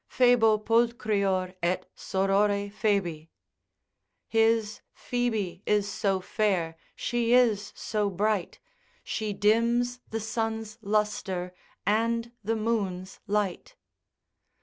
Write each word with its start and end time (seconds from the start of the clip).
Phoebo 0.07 0.57
pulchrior 0.57 1.53
et 1.61 1.85
sorore 1.95 2.71
Phoebi. 2.73 3.29
His 4.27 4.81
Phoebe 4.93 5.61
is 5.67 5.87
so 5.87 6.19
fair, 6.19 6.75
she 6.95 7.33
is 7.35 7.71
so 7.75 8.09
bright, 8.09 8.57
She 9.03 9.31
dims 9.31 9.99
the 10.09 10.19
sun's 10.19 10.79
lustre, 10.81 11.53
and 11.85 12.31
the 12.43 12.55
moon's 12.55 13.19
light. 13.27 13.75